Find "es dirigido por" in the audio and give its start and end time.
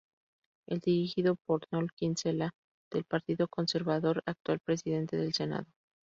0.67-1.67